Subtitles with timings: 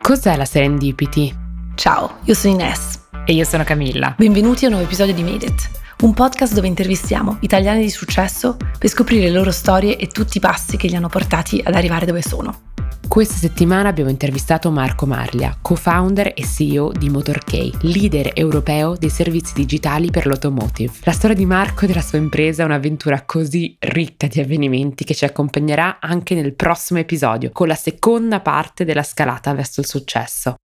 [0.00, 1.32] Cos'è la serendipity?
[1.74, 2.98] Ciao, io sono Ines.
[3.24, 4.14] E io sono Camilla.
[4.18, 8.56] Benvenuti a un nuovo episodio di Made It, un podcast dove intervistiamo italiani di successo
[8.78, 12.06] per scoprire le loro storie e tutti i passi che li hanno portati ad arrivare
[12.06, 12.72] dove sono.
[13.10, 19.52] Questa settimana abbiamo intervistato Marco Marlia, co-founder e CEO di MotorK, leader europeo dei servizi
[19.52, 20.92] digitali per l'automotive.
[21.02, 25.14] La storia di Marco e della sua impresa è un'avventura così ricca di avvenimenti che
[25.14, 30.54] ci accompagnerà anche nel prossimo episodio, con la seconda parte della scalata verso il successo.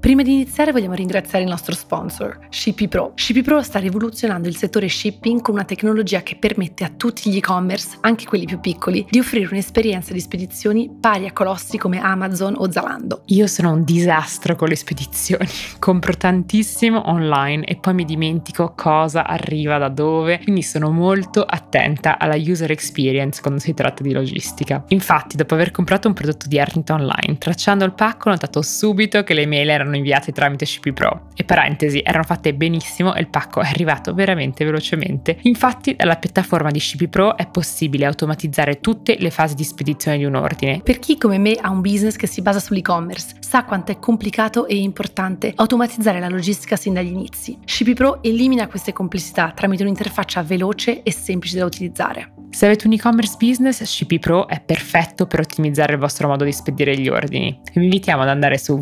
[0.00, 3.12] Prima di iniziare vogliamo ringraziare il nostro sponsor, Shippy Pro.
[3.16, 7.36] Shippy Pro sta rivoluzionando il settore shipping con una tecnologia che permette a tutti gli
[7.36, 12.54] e-commerce, anche quelli più piccoli, di offrire un'esperienza di spedizioni pari a colossi come Amazon
[12.56, 13.24] o Zalando.
[13.26, 15.46] Io sono un disastro con le spedizioni,
[15.78, 22.18] compro tantissimo online e poi mi dimentico cosa arriva da dove, quindi sono molto attenta
[22.18, 24.82] alla user experience quando si tratta di logistica.
[24.88, 29.22] Infatti, dopo aver comprato un prodotto di Arlington Online, tracciando il pacco ho notato subito
[29.24, 31.26] che le mail erano erano inviate tramite CP Pro.
[31.34, 35.38] E parentesi, erano fatte benissimo e il pacco è arrivato veramente velocemente.
[35.42, 40.24] Infatti, dalla piattaforma di CP Pro è possibile automatizzare tutte le fasi di spedizione di
[40.24, 40.80] un ordine.
[40.82, 44.66] Per chi come me ha un business che si basa sull'e-commerce, sa quanto è complicato
[44.66, 47.58] e importante automatizzare la logistica sin dagli inizi.
[47.64, 52.32] CP Pro elimina queste complessità tramite un'interfaccia veloce e semplice da utilizzare.
[52.50, 56.52] Se avete un e-commerce business, CP Pro è perfetto per ottimizzare il vostro modo di
[56.52, 57.60] spedire gli ordini.
[57.72, 58.76] Vi invitiamo ad andare su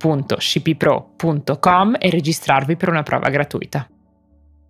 [0.00, 3.88] www.cppro.com e registrarvi per una prova gratuita.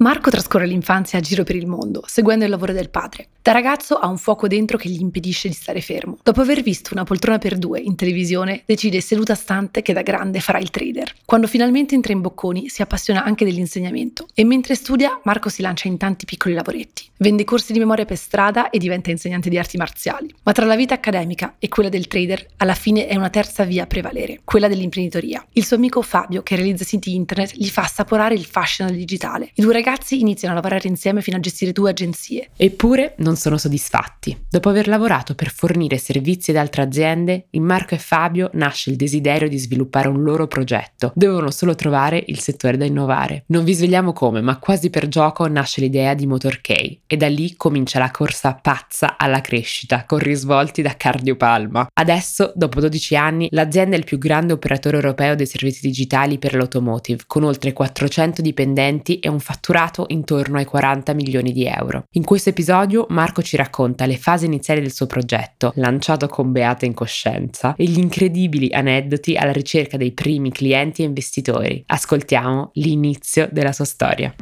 [0.03, 3.29] Marco trascorre l'infanzia a giro per il mondo, seguendo il lavoro del padre.
[3.43, 6.17] Da ragazzo ha un fuoco dentro che gli impedisce di stare fermo.
[6.23, 10.41] Dopo aver visto una poltrona per due in televisione, decide seduta stante che da grande
[10.41, 11.13] farà il trader.
[11.27, 15.89] Quando finalmente entra in Bocconi, si appassiona anche dell'insegnamento e mentre studia, Marco si lancia
[15.89, 17.09] in tanti piccoli lavoretti.
[17.19, 20.35] Vende corsi di memoria per strada e diventa insegnante di arti marziali.
[20.45, 23.83] Ma tra la vita accademica e quella del trader, alla fine è una terza via
[23.83, 25.47] a prevalere, quella dell'imprenditoria.
[25.53, 29.51] Il suo amico Fabio, che realizza siti internet, gli fa assaporare il fascino del digitale.
[29.55, 32.51] I due ragazzi iniziano a lavorare insieme fino a gestire due agenzie.
[32.57, 34.47] Eppure non sono soddisfatti.
[34.49, 38.97] Dopo aver lavorato per fornire servizi ad altre aziende, in Marco e Fabio nasce il
[38.97, 41.13] desiderio di sviluppare un loro progetto.
[41.15, 43.45] Dovevano solo trovare il settore da innovare.
[43.47, 47.57] Non vi svegliamo come, ma quasi per gioco nasce l'idea di MotorK e da lì
[47.57, 51.89] comincia la corsa pazza alla crescita, con risvolti da cardiopalma.
[51.93, 56.55] Adesso, dopo 12 anni, l'azienda è il più grande operatore europeo dei servizi digitali per
[56.55, 62.05] l'automotive, con oltre 400 dipendenti e un fatturato intorno ai 40 milioni di euro.
[62.13, 66.85] In questo episodio Marco ci racconta le fasi iniziali del suo progetto, lanciato con beata
[66.85, 71.83] incoscienza, e gli incredibili aneddoti alla ricerca dei primi clienti e investitori.
[71.87, 74.35] Ascoltiamo l'inizio della sua storia.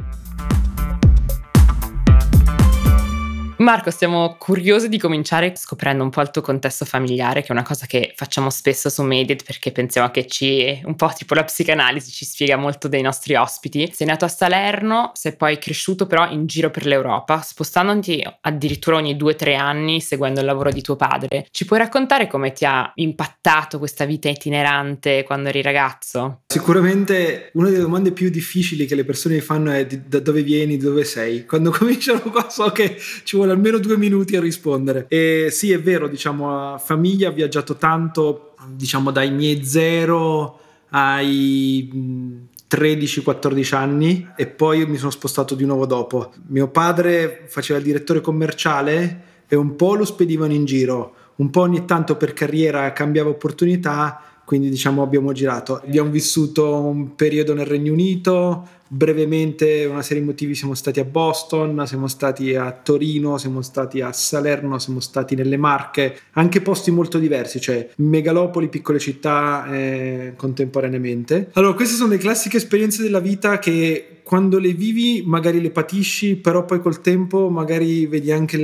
[3.59, 7.61] Marco, siamo curiosi di cominciare scoprendo un po' il tuo contesto familiare, che è una
[7.61, 12.09] cosa che facciamo spesso su Medit perché pensiamo che ci, un po' tipo la psicanalisi,
[12.09, 13.91] ci spiega molto dei nostri ospiti.
[13.93, 19.17] Sei nato a Salerno, sei poi cresciuto però in giro per l'Europa, spostandoti addirittura ogni
[19.17, 21.45] due o tre anni seguendo il lavoro di tuo padre.
[21.51, 26.43] Ci puoi raccontare come ti ha impattato questa vita itinerante quando eri ragazzo?
[26.47, 31.03] Sicuramente una delle domande più difficili che le persone fanno è da dove vieni, dove
[31.03, 31.45] sei.
[31.45, 32.95] Quando cominciano qua so che
[33.25, 35.05] ci vuole almeno due minuti a rispondere.
[35.07, 42.47] E sì, è vero, diciamo, a famiglia ho viaggiato tanto, diciamo, dai miei zero ai
[42.69, 46.31] 13-14 anni e poi mi sono spostato di nuovo dopo.
[46.47, 51.61] Mio padre faceva il direttore commerciale e un po' lo spedivano in giro, un po'
[51.61, 55.75] ogni tanto per carriera cambiava opportunità, quindi diciamo abbiamo girato.
[55.75, 61.03] Abbiamo vissuto un periodo nel Regno Unito, brevemente una serie di motivi siamo stati a
[61.03, 66.89] Boston, siamo stati a Torino, siamo stati a Salerno, siamo stati nelle Marche, anche posti
[66.89, 71.51] molto diversi, cioè megalopoli, piccole città eh, contemporaneamente.
[71.53, 76.37] Allora, queste sono le classiche esperienze della vita che quando le vivi magari le patisci,
[76.37, 78.63] però poi col tempo magari vedi anche il,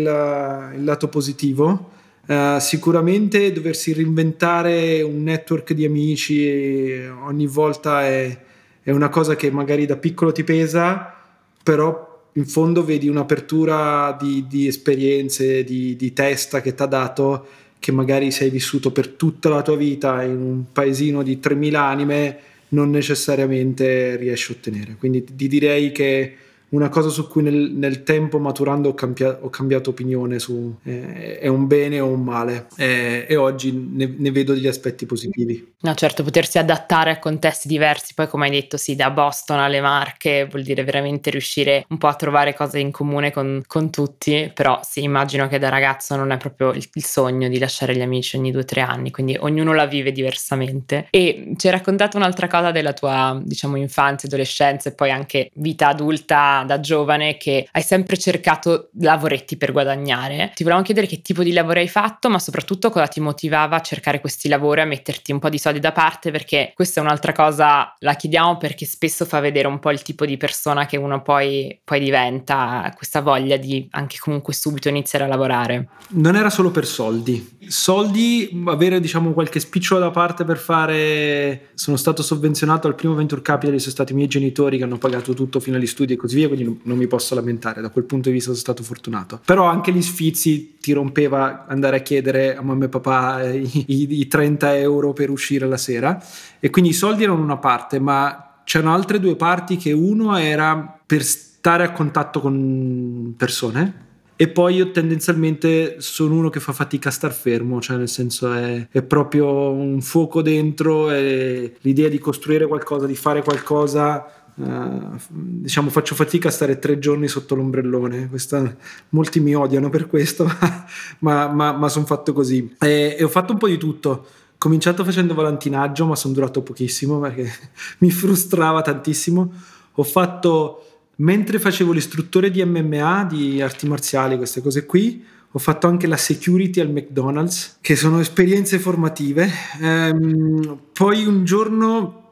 [0.77, 1.93] il lato positivo.
[2.27, 6.91] Uh, sicuramente doversi reinventare un network di amici
[7.23, 8.35] ogni volta è,
[8.81, 11.13] è una cosa che magari da piccolo ti pesa,
[11.61, 17.47] però in fondo vedi un'apertura di, di esperienze, di, di testa che ti ha dato,
[17.79, 22.37] che magari sei vissuto per tutta la tua vita in un paesino di 3.000 anime,
[22.69, 24.95] non necessariamente riesci a ottenere.
[24.97, 26.35] Quindi ti direi che
[26.75, 31.39] una cosa su cui nel, nel tempo maturando ho, cambia, ho, cambiato opinione su eh,
[31.39, 35.73] è un bene o un male eh, e oggi ne, ne, vedo degli aspetti positivi.
[35.79, 39.79] No, certo, potersi adattare a contesti diversi, poi come hai detto, sì, da Boston alle
[39.79, 44.51] Marche vuol dire veramente riuscire un po' a trovare cose in comune con, con tutti,
[44.53, 48.01] però sì, immagino che da ragazzo non è proprio il, il sogno di lasciare gli
[48.01, 51.07] amici ogni due o tre anni, quindi ognuno la vive diversamente.
[51.09, 55.87] E ci hai raccontato un'altra cosa della tua, diciamo, infanzia, adolescenza e poi anche vita
[55.87, 60.51] adulta da giovane che hai sempre cercato lavoretti per guadagnare.
[60.53, 63.81] Ti volevamo chiedere che tipo di lavoro hai fatto, ma soprattutto cosa ti motivava a
[63.81, 67.31] cercare questi lavori, a metterti un po' di soldi da parte, perché questa è un'altra
[67.31, 71.21] cosa, la chiediamo perché spesso fa vedere un po' il tipo di persona che uno
[71.21, 75.89] poi, poi diventa, questa voglia di anche comunque subito iniziare a lavorare.
[76.09, 77.57] Non era solo per soldi.
[77.67, 81.69] Soldi, avere diciamo qualche spicciolo da parte per fare...
[81.75, 85.33] Sono stato sovvenzionato al primo Venture Capital, sono stati i miei genitori che hanno pagato
[85.33, 88.29] tutto fino agli studi e così via, quindi non mi posso lamentare, da quel punto
[88.29, 89.39] di vista sono stato fortunato.
[89.45, 94.19] Però anche gli sfizi ti rompeva andare a chiedere a mamma e papà eh, i,
[94.19, 96.21] i 30 euro per uscire la sera
[96.59, 100.99] e quindi i soldi erano una parte, ma c'erano altre due parti che uno era
[101.05, 104.03] per stare a contatto con persone
[104.37, 108.51] e poi io tendenzialmente sono uno che fa fatica a star fermo, cioè nel senso
[108.51, 115.17] è, è proprio un fuoco dentro e l'idea di costruire qualcosa, di fare qualcosa Uh,
[115.27, 118.27] diciamo faccio fatica a stare tre giorni sotto l'ombrellone.
[118.29, 118.75] Questa,
[119.09, 120.49] molti mi odiano per questo
[121.19, 122.75] ma, ma, ma sono fatto così.
[122.79, 124.09] E, e, ho fatto un po' di tutto.
[124.09, 127.51] Ho cominciato facendo volantinaggio ma sono durato pochissimo perché
[127.99, 129.51] mi frustrava tantissimo.
[129.93, 130.85] Ho fatto
[131.17, 136.17] mentre facevo l'istruttore di MMA di arti marziali queste cose qui ho fatto anche la
[136.17, 139.49] security al McDonald's che sono esperienze formative.
[139.81, 142.24] Ehm, poi un giorno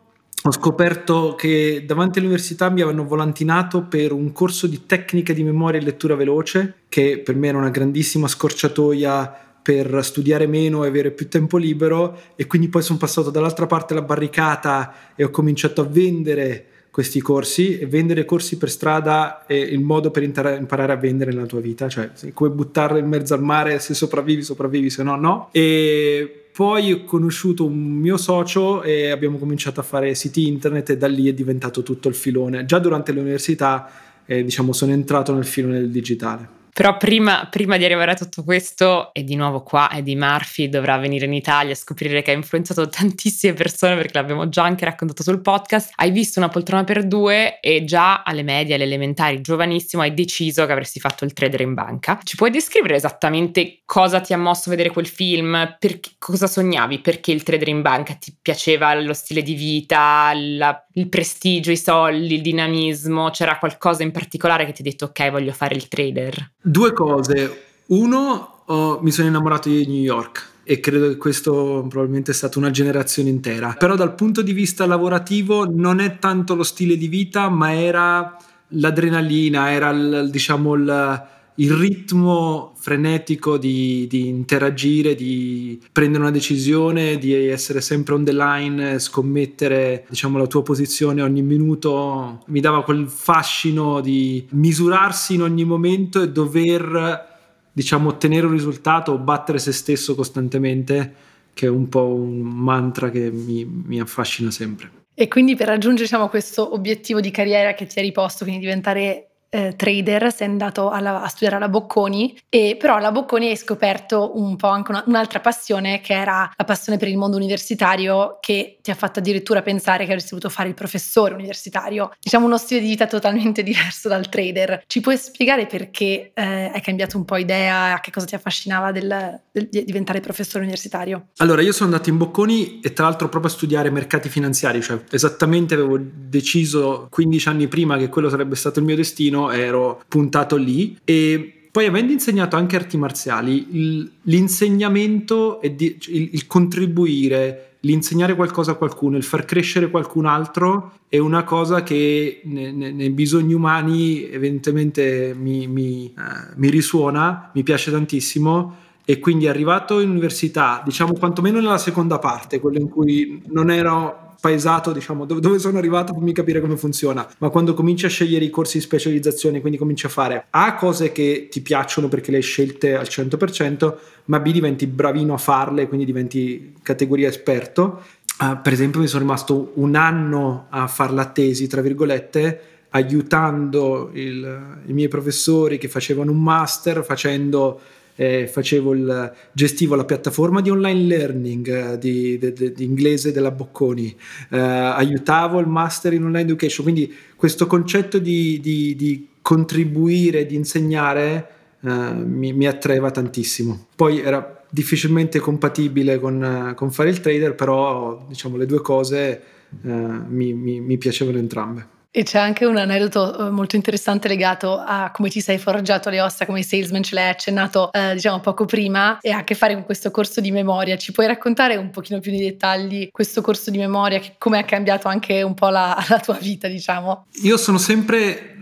[0.45, 5.79] ho scoperto che davanti all'università mi avevano volantinato per un corso di tecnica di memoria
[5.79, 11.11] e lettura veloce, che per me era una grandissima scorciatoia per studiare meno e avere
[11.11, 15.79] più tempo libero e quindi poi sono passato dall'altra parte della barricata e ho cominciato
[15.79, 20.95] a vendere questi corsi e vendere corsi per strada è il modo per imparare a
[20.95, 25.01] vendere nella tua vita, cioè come buttarlo in mezzo al mare, se sopravvivi sopravvivi, se
[25.01, 25.49] no no.
[25.53, 30.97] E poi ho conosciuto un mio socio e abbiamo cominciato a fare siti internet e
[30.97, 32.63] da lì è diventato tutto il filone.
[32.65, 33.89] Già durante l'università
[34.27, 36.61] eh, diciamo, sono entrato nel filone del digitale.
[36.73, 40.97] Però prima, prima, di arrivare a tutto questo, e di nuovo qua Eddie Murphy dovrà
[40.97, 45.21] venire in Italia e scoprire che ha influenzato tantissime persone perché l'abbiamo già anche raccontato
[45.21, 45.91] sul podcast.
[45.95, 50.65] Hai visto una poltrona per due e già alle medie, alle elementari, giovanissimo, hai deciso
[50.65, 52.19] che avresti fatto il trader in banca.
[52.23, 55.75] Ci puoi descrivere esattamente cosa ti ha mosso a vedere quel film?
[55.77, 56.99] Perché, cosa sognavi?
[56.99, 61.77] Perché il trader in banca ti piaceva lo stile di vita, la, il prestigio, i
[61.77, 63.29] soldi, il dinamismo?
[63.29, 66.51] C'era qualcosa in particolare che ti ha detto ok, voglio fare il trader?
[66.65, 67.63] Due cose.
[67.87, 72.57] Uno, oh, mi sono innamorato di New York e credo che questo probabilmente è stata
[72.57, 73.75] una generazione intera.
[73.77, 78.37] Però dal punto di vista lavorativo non è tanto lo stile di vita, ma era
[78.69, 81.23] l'adrenalina, era il, diciamo il,
[81.55, 88.33] il ritmo frenetico di, di, interagire, di prendere una decisione, di essere sempre on the
[88.33, 95.43] line, scommettere diciamo, la tua posizione ogni minuto, mi dava quel fascino di misurarsi in
[95.43, 97.31] ogni momento e dover
[97.71, 101.13] diciamo, ottenere un risultato o battere se stesso costantemente,
[101.53, 105.01] che è un po' un mantra che mi, mi affascina sempre.
[105.15, 109.32] E quindi per raggiungere diciamo, questo obiettivo di carriera che ti hai riposto, quindi diventare
[109.53, 114.31] eh, trader, sei andato alla, a studiare alla Bocconi, e però alla Bocconi hai scoperto
[114.39, 118.79] un po' anche una, un'altra passione che era la passione per il mondo universitario che
[118.81, 122.11] ti ha fatto addirittura pensare che avresti voluto fare il professore universitario.
[122.19, 124.83] Diciamo uno stile di vita totalmente diverso dal trader.
[124.87, 128.91] Ci puoi spiegare perché eh, hai cambiato un po' idea, a che cosa ti affascinava
[128.91, 131.27] del, del, di diventare professore universitario?
[131.37, 134.99] Allora, io sono andato in Bocconi e tra l'altro proprio a studiare mercati finanziari, cioè
[135.11, 140.55] esattamente avevo deciso 15 anni prima che quello sarebbe stato il mio destino ero puntato
[140.55, 140.97] lì.
[141.03, 148.75] E poi avendo insegnato anche arti marziali, l'insegnamento e di, il, contribuire, l'insegnare qualcosa a
[148.75, 155.35] qualcuno, il far crescere qualcun altro è una cosa che nei, nei bisogni umani evidentemente
[155.35, 161.59] mi, mi, uh, mi risuona, mi piace tantissimo e quindi arrivato in università, diciamo quantomeno
[161.59, 166.33] nella seconda parte, quella in cui non ero paesato, diciamo, dove, dove sono arrivato, fammi
[166.33, 167.25] capire come funziona.
[167.37, 171.13] Ma quando cominci a scegliere i corsi di specializzazione, quindi cominci a fare A cose
[171.13, 173.95] che ti piacciono perché le hai scelte al 100%,
[174.25, 178.01] ma B diventi bravino a farle, quindi diventi categoria esperto.
[178.37, 184.09] Uh, per esempio, mi sono rimasto un anno a fare la tesi, tra virgolette, aiutando
[184.11, 187.79] il, i miei professori che facevano un master, facendo
[188.15, 194.15] eh, il, gestivo la piattaforma di online learning eh, di, di, di, inglese della Bocconi,
[194.49, 201.47] eh, aiutavo il master in online education, quindi questo concetto di, di contribuire, di insegnare
[201.81, 203.87] eh, mi, mi, attraeva tantissimo.
[203.95, 209.41] Poi era difficilmente compatibile con, con fare il trader, però diciamo le due cose
[209.83, 211.92] eh, mi, mi, mi piacevano entrambe.
[212.15, 216.21] E c'è anche un aneddoto eh, molto interessante legato a come ti sei forgiato le
[216.21, 219.73] ossa come salesman, ce l'hai accennato eh, diciamo poco prima e ha a che fare
[219.73, 220.95] con questo corso di memoria.
[220.95, 225.07] Ci puoi raccontare un pochino più di dettagli questo corso di memoria, come ha cambiato
[225.07, 227.25] anche un po' la, la tua vita, diciamo?
[227.41, 228.57] Io sono sempre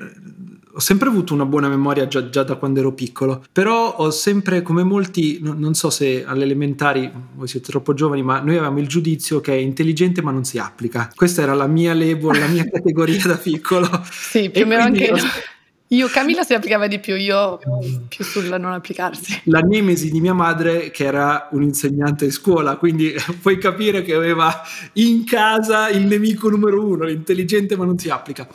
[0.73, 4.61] ho sempre avuto una buona memoria già, già, da quando ero piccolo, però ho sempre,
[4.61, 8.79] come molti, no, non so se alle elementari, voi siete troppo giovani, ma noi avevamo
[8.79, 11.11] il giudizio che è intelligente ma non si applica.
[11.15, 13.87] Questa era la mia label, la mia categoria da piccolo.
[14.09, 15.03] Sì, più o meno anche...
[15.05, 15.15] Io
[15.93, 17.59] io, Camilla si applicava di più, io
[18.07, 19.41] più sulla non applicarsi.
[19.45, 24.13] La nemesi di mia madre, che era un insegnante di scuola, quindi puoi capire che
[24.13, 24.61] aveva
[24.93, 28.47] in casa il nemico numero uno, l'intelligente ma non si applica.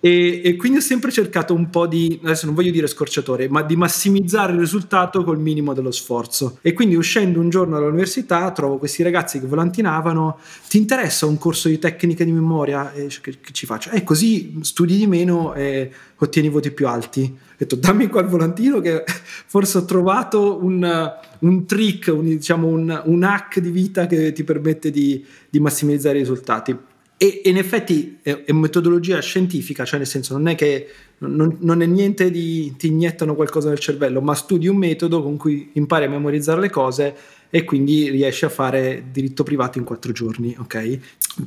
[0.00, 3.62] E, e quindi ho sempre cercato un po' di, adesso non voglio dire scorciatore, ma
[3.62, 6.58] di massimizzare il risultato col minimo dello sforzo.
[6.60, 11.68] E quindi uscendo un giorno dall'università trovo questi ragazzi che volantinavano, ti interessa un corso
[11.68, 12.92] di tecnica di memoria?
[12.92, 13.90] E che, che ci faccio?
[13.90, 17.22] E così studi di meno e ottieni voti più alti.
[17.22, 19.04] Ho detto dammi qua il volantino che
[19.46, 24.44] forse ho trovato un, un trick, un, diciamo un, un, hack di vita che ti
[24.44, 26.76] permette di, di massimizzare i risultati.
[27.16, 31.82] E, in effetti è, è, metodologia scientifica, cioè nel senso non è che non, non,
[31.82, 36.06] è niente di ti iniettano qualcosa nel cervello, ma studi un metodo con cui impari
[36.06, 37.14] a memorizzare le cose
[37.50, 40.98] e quindi riesci a fare diritto privato in quattro giorni, ok?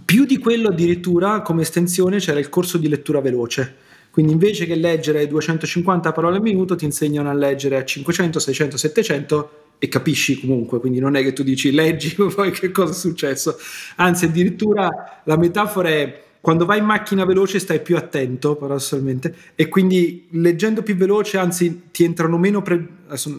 [0.04, 3.83] Più di quello addirittura come estensione c'era il corso di lettura veloce
[4.14, 8.78] quindi invece che leggere 250 parole al minuto ti insegnano a leggere a 500, 600,
[8.78, 12.96] 700 e capisci comunque, quindi non è che tu dici leggi poi che cosa è
[12.96, 13.58] successo,
[13.96, 19.68] anzi addirittura la metafora è quando vai in macchina veloce stai più attento paradossalmente e
[19.68, 22.88] quindi leggendo più veloce anzi ti entrano meno, pre-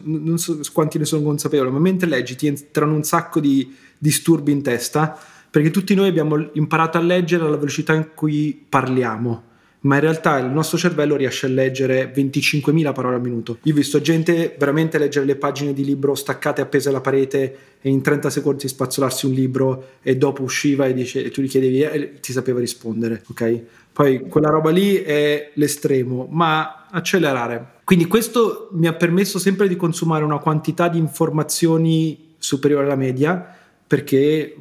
[0.02, 4.50] non so quanti ne sono consapevole, ma mentre leggi ti entrano un sacco di disturbi
[4.50, 5.16] in testa
[5.48, 9.52] perché tutti noi abbiamo imparato a leggere alla velocità in cui parliamo
[9.84, 13.58] ma in realtà il nostro cervello riesce a leggere 25.000 parole al minuto.
[13.62, 17.90] Io ho visto gente veramente leggere le pagine di libro staccate appese alla parete e
[17.90, 21.82] in 30 secondi spazzolarsi un libro e dopo usciva e, dice, e tu gli chiedevi
[21.82, 23.60] e ti sapeva rispondere, ok?
[23.92, 27.72] Poi quella roba lì è l'estremo, ma accelerare.
[27.84, 33.58] Quindi questo mi ha permesso sempre di consumare una quantità di informazioni superiore alla media
[33.94, 34.52] perché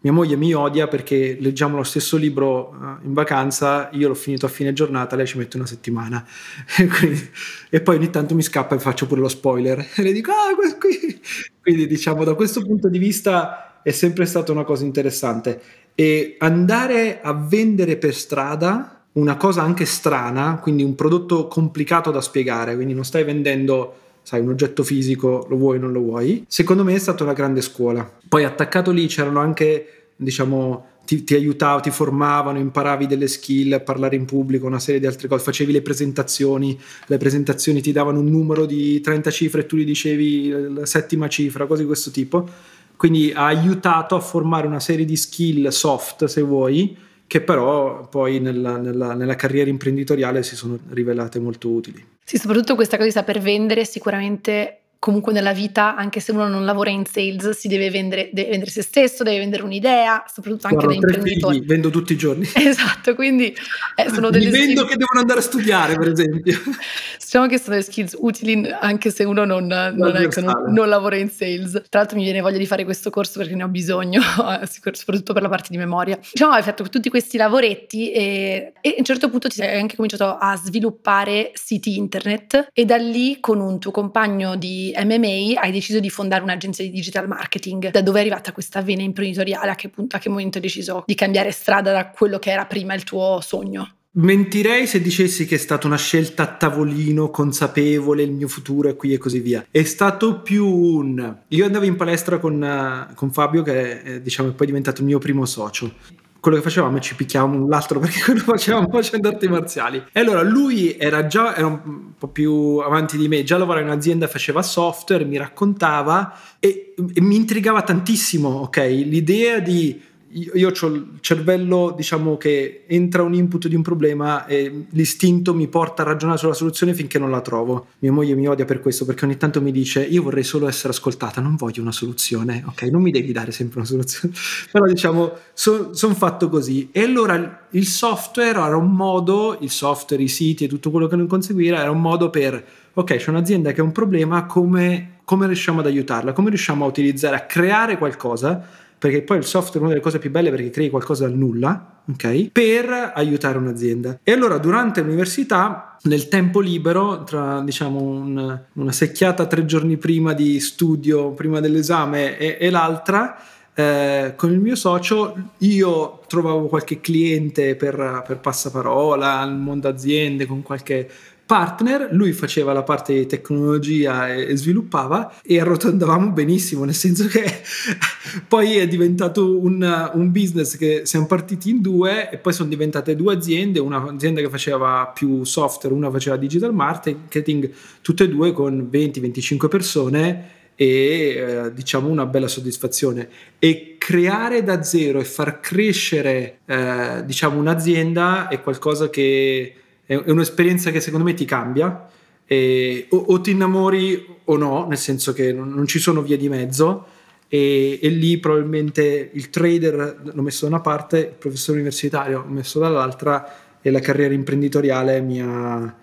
[0.00, 4.44] mia moglie mi odia perché leggiamo lo stesso libro eh, in vacanza, io l'ho finito
[4.44, 6.22] a fine giornata, lei ci mette una settimana.
[6.76, 7.30] E, quindi,
[7.70, 9.78] e poi ogni tanto mi scappa e faccio pure lo spoiler.
[9.94, 11.18] E le dico ah qui
[11.62, 15.60] quindi diciamo da questo punto di vista è sempre stata una cosa interessante.
[15.94, 22.20] E andare a vendere per strada una cosa anche strana, quindi un prodotto complicato da
[22.20, 26.44] spiegare, quindi non stai vendendo sai, un oggetto fisico lo vuoi o non lo vuoi.
[26.48, 28.10] Secondo me è stata una grande scuola.
[28.26, 34.16] Poi attaccato lì c'erano anche, diciamo, ti, ti aiutavano, ti formavano, imparavi delle skill, parlare
[34.16, 38.26] in pubblico, una serie di altre cose, facevi le presentazioni, le presentazioni ti davano un
[38.26, 42.48] numero di 30 cifre e tu gli dicevi la settima cifra, cose di questo tipo.
[42.96, 48.38] Quindi ha aiutato a formare una serie di skill soft, se vuoi, che però poi
[48.40, 52.04] nella, nella, nella, carriera imprenditoriale si sono rivelate molto utili.
[52.22, 56.64] Sì, soprattutto questa cosa di saper vendere sicuramente comunque nella vita, anche se uno non
[56.64, 60.86] lavora in sales, si deve vendere, deve vendere se stesso, deve vendere un'idea, soprattutto anche
[60.86, 61.56] da imprenditore.
[61.56, 62.48] Figli, vendo tutti i giorni.
[62.74, 63.54] Esatto, quindi
[63.96, 66.58] eh, sono delle Mi vendo che devono andare a studiare, per esempio.
[67.20, 71.16] diciamo che sono delle skills utili anche se uno non, non, ecco, non, non, lavora
[71.16, 71.72] in sales.
[71.90, 74.22] Tra l'altro mi viene voglia di fare questo corso perché ne ho bisogno,
[74.64, 76.18] soprattutto per la parte di memoria.
[76.32, 79.96] Diciamo, hai fatto tutti questi lavoretti e, e a un certo punto ti sei anche
[79.96, 85.72] cominciato a sviluppare siti internet e da lì con un tuo compagno di MMA hai
[85.72, 87.90] deciso di fondare un'agenzia di digital marketing.
[87.90, 89.70] Da dove è arrivata questa vena imprenditoriale?
[89.70, 92.66] A che punto, a che momento hai deciso di cambiare strada da quello che era
[92.66, 93.96] prima il tuo sogno?
[94.16, 98.94] Mentirei se dicessi che è stata una scelta a tavolino, consapevole, il mio futuro è
[98.94, 99.66] qui e così via.
[99.68, 101.38] È stato più un...
[101.48, 105.08] Io andavo in palestra con, uh, con Fabio, che è, diciamo, è poi diventato il
[105.08, 109.28] mio primo socio quello che facevamo è ci picchiavamo un l'altro perché quello facevamo facendo
[109.28, 110.04] arti marziali.
[110.12, 113.90] E allora lui era già era un po' più avanti di me, già lavorava in
[113.90, 118.76] un'azienda, faceva software, mi raccontava e, e mi intrigava tantissimo, ok?
[118.76, 119.98] L'idea di
[120.34, 125.68] io, ho il cervello, diciamo che entra un input di un problema e l'istinto mi
[125.68, 127.86] porta a ragionare sulla soluzione finché non la trovo.
[128.00, 130.92] Mia moglie mi odia per questo perché ogni tanto mi dice io vorrei solo essere
[130.92, 132.82] ascoltata, non voglio una soluzione, ok?
[132.84, 134.34] Non mi devi dare sempre una soluzione.
[134.72, 136.88] Però diciamo, sono son fatto così.
[136.90, 141.16] E allora il software era un modo, il software, i siti e tutto quello che
[141.16, 145.46] non conseguire era un modo per, ok, c'è un'azienda che ha un problema, come, come
[145.46, 146.32] riusciamo ad aiutarla?
[146.32, 148.82] Come riusciamo a utilizzare, a creare qualcosa?
[149.04, 152.00] Perché poi il software è una delle cose più belle perché crei qualcosa dal nulla,
[152.10, 152.52] ok?
[152.52, 154.20] Per aiutare un'azienda.
[154.22, 160.32] E allora durante l'università, nel tempo libero, tra diciamo un, una secchiata tre giorni prima
[160.32, 163.36] di studio, prima dell'esame e, e l'altra,
[163.74, 170.46] eh, con il mio socio io trovavo qualche cliente per, per passaparola, al mondo aziende,
[170.46, 171.10] con qualche
[171.46, 177.44] partner, lui faceva la parte di tecnologia e, sviluppava e arrotondavamo benissimo, nel senso che
[178.48, 183.14] poi è diventato un, un, business che siamo partiti in due e poi sono diventate
[183.14, 187.70] due aziende, una azienda che faceva più software, una faceva digital marketing,
[188.00, 193.28] tutte e due con 20-25 persone e eh, diciamo una bella soddisfazione.
[193.58, 199.74] E creare da zero e far crescere eh, diciamo un'azienda è qualcosa che
[200.06, 202.08] è, un'esperienza che secondo me ti cambia.
[202.46, 206.36] E, o, o, ti innamori o no, nel senso che non, non ci sono vie
[206.36, 207.06] di mezzo.
[207.48, 212.52] E, e, lì probabilmente il trader l'ho messo da una parte, il professore universitario l'ho
[212.52, 215.94] messo dall'altra e la carriera imprenditoriale mi ha,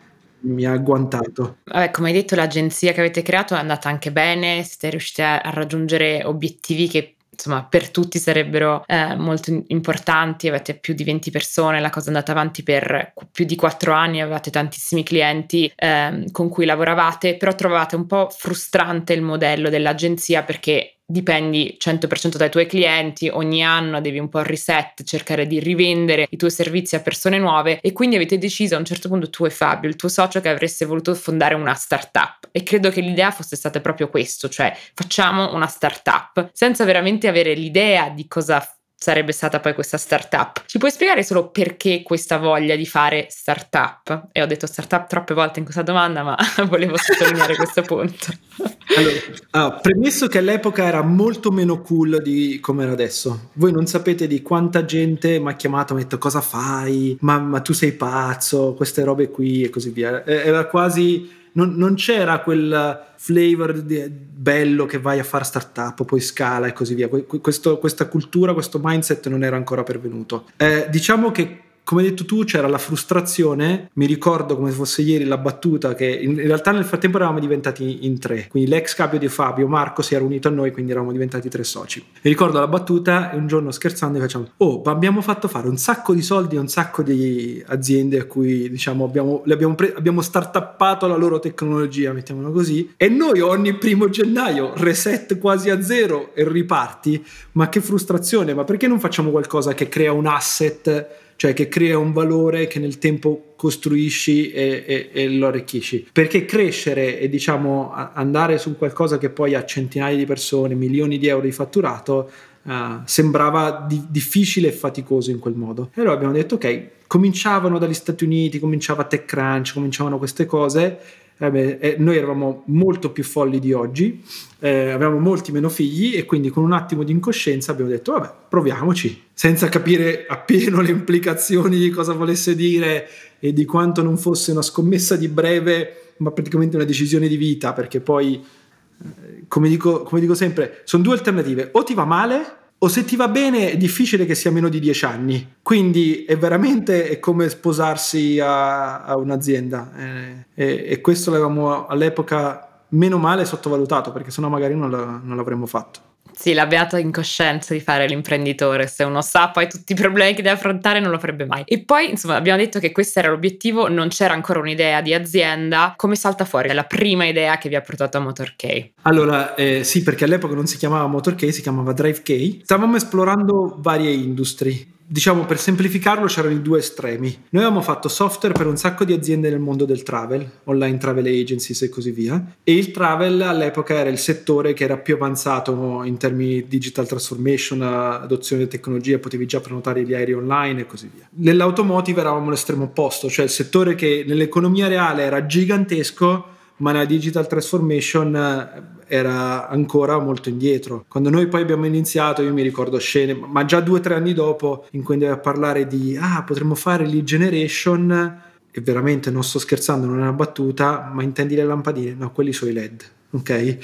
[0.41, 1.57] mi ha agguantato.
[1.65, 5.41] Vabbè, come hai detto, l'agenzia che avete creato è andata anche bene, siete riusciti a
[5.45, 11.79] raggiungere obiettivi che insomma per tutti sarebbero eh, molto importanti, avete più di 20 persone,
[11.79, 16.49] la cosa è andata avanti per più di 4 anni, avevate tantissimi clienti eh, con
[16.49, 22.65] cui lavoravate, però trovate un po' frustrante il modello dell'agenzia perché dipendi 100% dai tuoi
[22.65, 27.37] clienti, ogni anno devi un po' reset, cercare di rivendere i tuoi servizi a persone
[27.37, 30.41] nuove e quindi avete deciso a un certo punto tu e Fabio, il tuo socio,
[30.41, 32.49] che avreste voluto fondare una startup.
[32.51, 37.53] E credo che l'idea fosse stata proprio questo, cioè facciamo una startup senza veramente avere
[37.53, 38.65] l'idea di cosa
[39.01, 40.61] sarebbe stata poi questa startup.
[40.67, 44.27] Ci puoi spiegare solo perché questa voglia di fare startup?
[44.31, 46.37] E ho detto startup troppe volte in questa domanda, ma
[46.69, 48.27] volevo sottolineare questo punto.
[48.93, 49.19] Allora,
[49.51, 53.51] ah, premesso che all'epoca era molto meno cool di come era adesso.
[53.53, 57.39] Voi non sapete di quanta gente mi ha chiamato, mi ha detto cosa fai, ma,
[57.39, 60.25] ma tu sei pazzo, queste robe qui e così via.
[60.25, 66.19] Era quasi non, non c'era quel flavor di, bello che vai a fare startup, poi
[66.19, 67.07] scala e così via.
[67.07, 70.45] Questo, questa cultura, questo mindset non era ancora pervenuto.
[70.57, 73.89] Eh, diciamo che come hai detto tu, c'era la frustrazione.
[73.93, 78.19] Mi ricordo come fosse ieri la battuta che in realtà nel frattempo eravamo diventati in
[78.19, 78.47] tre.
[78.49, 81.63] Quindi l'ex capo di Fabio, Marco, si era unito a noi, quindi eravamo diventati tre
[81.63, 81.99] soci.
[81.99, 86.13] Mi ricordo la battuta e un giorno scherzando facciamo: Oh, abbiamo fatto fare un sacco
[86.13, 91.07] di soldi a un sacco di aziende a cui diciamo abbiamo, abbiamo, pre- abbiamo startuppato
[91.07, 92.93] la loro tecnologia, mettiamola così.
[92.95, 97.25] E noi ogni primo gennaio reset quasi a zero e riparti.
[97.53, 98.53] Ma che frustrazione!
[98.53, 101.20] Ma perché non facciamo qualcosa che crea un asset?
[101.41, 106.09] Cioè che crea un valore che nel tempo costruisci e, e, e lo arricchisci.
[106.13, 111.25] Perché crescere e diciamo andare su qualcosa che poi ha centinaia di persone, milioni di
[111.25, 112.29] euro di fatturato,
[112.61, 112.71] uh,
[113.05, 115.89] sembrava di, difficile e faticoso in quel modo.
[115.95, 120.99] E allora abbiamo detto ok, cominciavano dagli Stati Uniti, cominciava TechCrunch, cominciavano queste cose
[121.41, 124.23] eh eh, noi eravamo molto più folli di oggi,
[124.59, 128.31] eh, avevamo molti meno figli e quindi con un attimo di incoscienza abbiamo detto vabbè
[128.47, 133.07] proviamoci, senza capire appieno le implicazioni di cosa volesse dire
[133.39, 137.73] e di quanto non fosse una scommessa di breve ma praticamente una decisione di vita
[137.73, 142.59] perché poi eh, come dico, come dico sempre sono due alternative o ti va male
[142.83, 145.55] o se ti va bene è difficile che sia meno di dieci anni.
[145.61, 149.91] Quindi è veramente è come sposarsi a, a un'azienda.
[149.97, 155.37] Eh, e, e, questo l'avevamo all'epoca meno male sottovalutato perché sennò magari non, la, non
[155.37, 156.09] l'avremmo fatto.
[156.41, 160.41] Sì, la beata incoscienza di fare l'imprenditore, se uno sa poi tutti i problemi che
[160.41, 161.61] deve affrontare non lo farebbe mai.
[161.67, 165.93] E poi, insomma, abbiamo detto che questo era l'obiettivo, non c'era ancora un'idea di azienda.
[165.95, 166.73] Come salta fuori?
[166.73, 168.89] La prima idea che vi ha portato a MotorK?
[169.03, 172.63] Allora, eh, sì, perché all'epoca non si chiamava MotorK, si chiamava DriveK.
[172.63, 177.27] Stavamo esplorando varie industrie diciamo per semplificarlo c'erano i due estremi.
[177.49, 181.25] Noi avevamo fatto software per un sacco di aziende nel mondo del travel, online travel
[181.25, 186.03] agencies e così via, e il travel all'epoca era il settore che era più avanzato
[186.05, 190.85] in termini di digital transformation, adozione di tecnologie, potevi già prenotare gli aerei online e
[190.85, 191.27] così via.
[191.29, 196.50] Nell'automotive eravamo l'estremo opposto, cioè il settore che nell'economia reale era gigantesco,
[196.81, 201.05] ma la digital transformation eh, era ancora molto indietro.
[201.07, 204.33] Quando noi poi abbiamo iniziato, io mi ricordo scene, ma già due o tre anni
[204.33, 208.41] dopo, in cui andava a parlare di, ah, potremmo fare lead generation,
[208.71, 212.13] e veramente non sto scherzando, non è una battuta, ma intendi le lampadine?
[212.13, 213.77] No, quelli sono i LED, ok?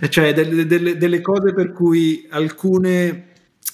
[0.08, 3.24] Cioè delle, delle, delle cose per cui alcune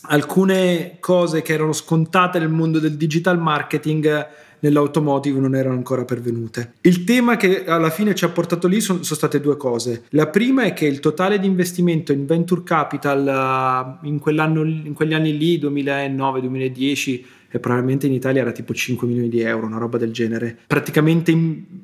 [0.07, 4.27] alcune cose che erano scontate nel mondo del digital marketing
[4.65, 6.75] nell'automotive non erano ancora pervenute.
[6.81, 10.05] Il tema che alla fine ci ha portato lì sono, sono state due cose.
[10.11, 15.15] La prima è che il totale di investimento in venture capital uh, in, in, quegli
[15.15, 19.99] anni lì, 2009-2010, e probabilmente in Italia era tipo 5 milioni di euro, una roba
[19.99, 20.57] del genere.
[20.67, 21.33] Praticamente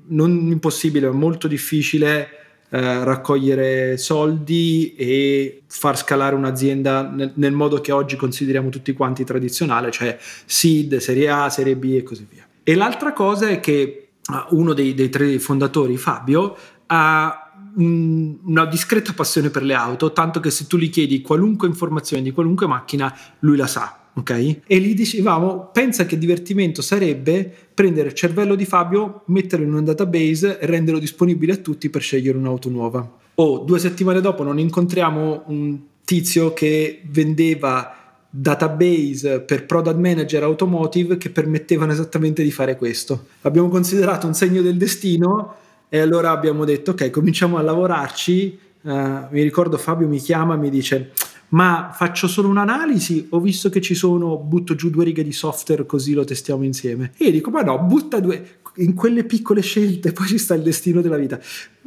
[0.06, 2.28] non impossibile, ma molto difficile
[2.70, 9.24] eh, raccogliere soldi e far scalare un'azienda nel, nel, modo che oggi consideriamo tutti quanti
[9.24, 12.39] tradizionale, cioè seed, serie A, serie B e così via.
[12.62, 17.44] E l'altra cosa è che uh, uno dei, dei tre fondatori, Fabio, ha
[17.76, 22.32] una discreta passione per le auto, tanto che se tu gli chiedi qualunque informazione di
[22.32, 24.60] qualunque macchina, lui la sa ok?
[24.66, 29.84] E gli dicevamo, pensa che divertimento sarebbe prendere il cervello di Fabio, metterlo in un
[29.84, 33.18] database e renderlo disponibile a tutti per scegliere un'auto nuova.
[33.36, 37.99] O due settimane dopo non incontriamo un tizio che vendeva
[38.30, 43.26] database per product manager automotive che permettevano esattamente di fare questo.
[43.40, 45.56] L'abbiamo considerato un segno del destino
[45.88, 48.58] e allora abbiamo detto ok, cominciamo a lavorarci.
[48.82, 51.12] Uh, mi ricordo Fabio mi chiama e mi dice
[51.50, 55.86] ma faccio solo un'analisi ho visto che ci sono, butto giù due righe di software
[55.86, 57.12] così lo testiamo insieme.
[57.16, 60.62] E io dico, ma no, butta due, in quelle piccole scelte poi ci sta il
[60.62, 61.40] destino della vita.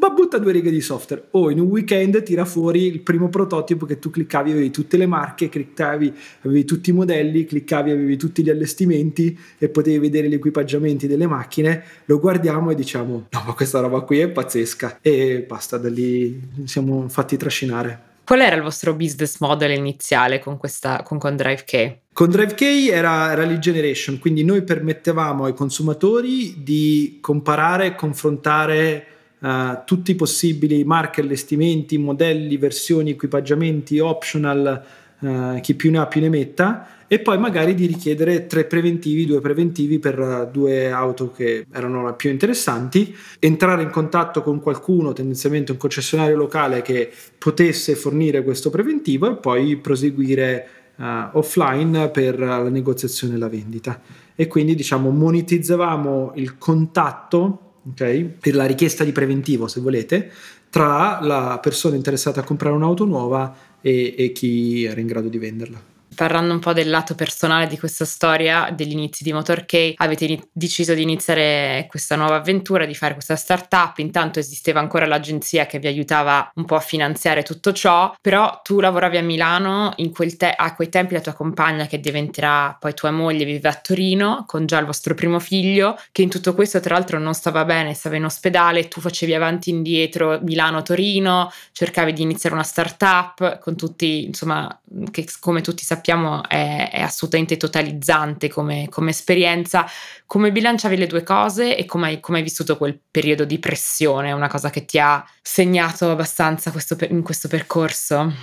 [0.03, 1.27] Ma butta due righe di software.
[1.31, 5.05] O in un weekend tira fuori il primo prototipo che tu cliccavi, avevi tutte le
[5.05, 10.33] marche, cliccavi, avevi tutti i modelli, cliccavi, avevi tutti gli allestimenti e potevi vedere gli
[10.33, 11.85] equipaggiamenti delle macchine.
[12.03, 14.97] Lo guardiamo e diciamo, no, ma questa roba qui è pazzesca.
[15.01, 18.11] E basta, da lì siamo fatti trascinare.
[18.25, 21.97] Qual era il vostro business model iniziale con, questa, con, con DriveK?
[22.11, 29.07] Con DriveK era, era lead generation, quindi noi permettevamo ai consumatori di comparare e confrontare
[29.43, 34.83] uh, tutti i possibili marche, allestimenti, modelli, versioni, equipaggiamenti, optional,
[35.19, 39.27] uh, chi più ne ha più ne metta e poi magari di richiedere tre preventivi,
[39.27, 45.13] due preventivi per eh, due auto che erano più interessanti, entrare in contatto con qualcuno,
[45.13, 51.03] tendenzialmente un concessionario locale che potesse fornire questo preventivo e poi proseguire uh,
[51.37, 54.01] offline per la negoziazione e la vendita.
[54.33, 60.31] E quindi diciamo monetizzavamo il contatto okay, per la richiesta di preventivo, se volete,
[60.69, 65.37] tra la persona interessata a comprare un'auto nuova e, e chi era in grado di
[65.37, 70.25] venderla parlando un po' del lato personale di questa storia, degli inizi di MotorK, avete
[70.25, 73.97] in- deciso di iniziare questa nuova avventura, di fare questa startup.
[73.97, 78.79] Intanto esisteva ancora l'agenzia che vi aiutava un po' a finanziare tutto ciò, però tu
[78.79, 79.95] lavoravi a Milano,
[80.37, 84.43] te- a quei tempi la tua compagna che diventerà poi tua moglie vive a Torino
[84.47, 87.93] con già il vostro primo figlio, che in tutto questo tra l'altro non stava bene,
[87.93, 93.75] stava in ospedale, tu facevi avanti e indietro Milano-Torino, cercavi di iniziare una startup con
[93.75, 94.79] tutti, insomma,
[95.11, 99.85] che come tutti sappiamo sappiamo è, è assolutamente totalizzante come, come, esperienza.
[100.25, 104.33] Come bilanciavi le due cose e come, hai vissuto quel periodo di pressione?
[104.33, 108.33] Una cosa che ti ha segnato abbastanza questo, in questo percorso?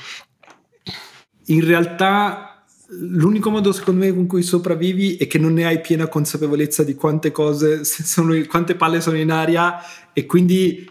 [1.46, 6.08] In realtà l'unico modo secondo me con cui sopravvivi è che non ne hai piena
[6.08, 9.78] consapevolezza di quante cose sono, quante palle sono in aria
[10.14, 10.88] e quindi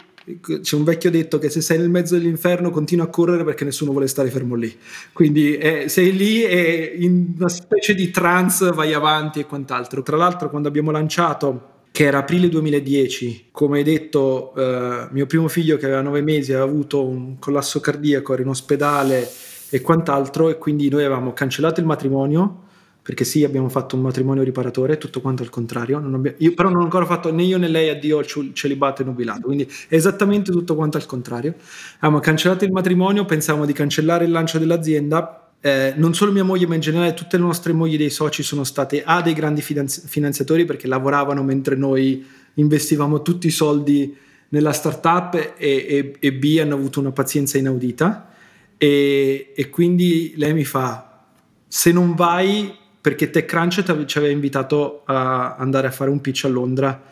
[0.60, 3.90] c'è un vecchio detto che se sei nel mezzo dell'inferno continua a correre perché nessuno
[3.90, 4.76] vuole stare fermo lì.
[5.12, 10.02] Quindi eh, sei lì e in una specie di trance vai avanti e quant'altro.
[10.02, 15.48] Tra l'altro quando abbiamo lanciato che era aprile 2010, come hai detto, eh, mio primo
[15.48, 19.28] figlio che aveva nove mesi aveva avuto un collasso cardiaco, era in ospedale
[19.70, 22.68] e quant'altro e quindi noi avevamo cancellato il matrimonio
[23.02, 25.96] perché sì, abbiamo fatto un matrimonio riparatore, tutto quanto al contrario.
[25.96, 29.04] Abbiamo, io, però non ho ancora fatto né io né lei addio al celibato e
[29.04, 31.54] nubilato, quindi è esattamente tutto quanto al contrario.
[31.96, 35.50] Abbiamo cancellato il matrimonio, pensavamo di cancellare il lancio dell'azienda.
[35.62, 38.64] Eh, non solo mia moglie, ma in generale tutte le nostre mogli dei soci sono
[38.64, 44.16] state A dei grandi finanzi- finanziatori perché lavoravano mentre noi investivamo tutti i soldi
[44.50, 48.28] nella startup e, e, e B hanno avuto una pazienza inaudita.
[48.76, 51.24] E, e quindi lei mi fa:
[51.66, 56.48] Se non vai perché TechCrunch ci aveva invitato a andare a fare un pitch a
[56.48, 57.02] Londra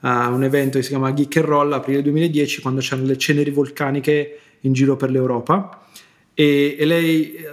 [0.00, 3.50] a un evento che si chiama Geek and Roll aprile 2010 quando c'erano le ceneri
[3.50, 5.86] vulcaniche in giro per l'Europa.
[6.34, 7.48] E, e lei eh,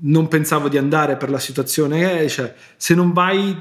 [0.00, 3.54] non pensavo di andare per la situazione dice se non vai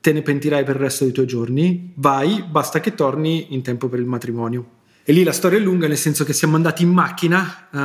[0.00, 1.92] te ne pentirai per il resto dei tuoi giorni.
[1.96, 4.74] Vai basta che torni in tempo per il matrimonio.
[5.08, 7.76] E lì la storia è lunga, nel senso che siamo andati in macchina uh,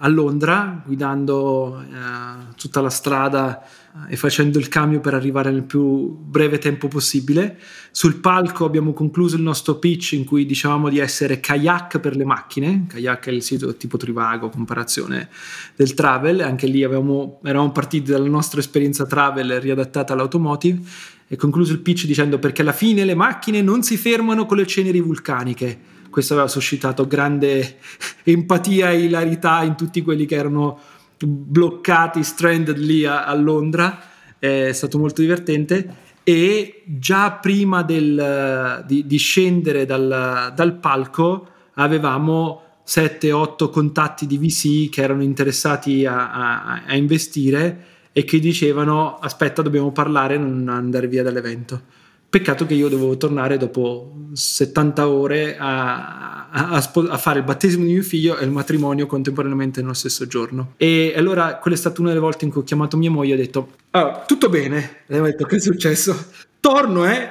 [0.00, 3.62] a Londra, guidando uh, tutta la strada
[4.08, 7.58] e facendo il cambio per arrivare nel più breve tempo possibile.
[7.90, 12.24] Sul palco abbiamo concluso il nostro pitch in cui dicevamo di essere kayak per le
[12.24, 12.86] macchine.
[12.88, 15.28] Kayak è il sito tipo Trivago, comparazione
[15.74, 16.40] del travel.
[16.40, 20.80] Anche lì avevamo, eravamo partiti dalla nostra esperienza travel riadattata all'automotive
[21.26, 24.66] e concluso il pitch dicendo perché alla fine le macchine non si fermano con le
[24.66, 27.78] ceneri vulcaniche questo aveva suscitato grande
[28.24, 30.78] empatia e ilarità in tutti quelli che erano
[31.26, 33.98] bloccati, stranded lì a, a Londra,
[34.38, 36.08] è stato molto divertente.
[36.22, 44.90] E già prima del, di, di, scendere dal, dal palco avevamo 7-8 contatti di VC
[44.90, 51.06] che erano interessati a, a, a, investire e che dicevano aspetta dobbiamo parlare non andare
[51.06, 51.98] via dall'evento
[52.30, 57.94] Peccato che io dovevo tornare dopo 70 ore a, a, a, fare il battesimo di
[57.94, 60.74] mio figlio e il matrimonio contemporaneamente nello stesso giorno.
[60.76, 63.34] E allora quella è stata una delle volte in cui ho chiamato mia moglie e
[63.34, 64.98] ho detto: oh, Tutto bene?
[65.08, 66.16] E ho detto: Che è successo?
[66.60, 67.28] Torno, eh?